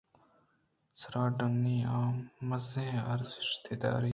سارڈونی! 1.01 1.77
آ 1.95 1.97
مزنیں 2.49 3.01
ارزشتے 3.13 3.73
داریت 3.81 4.09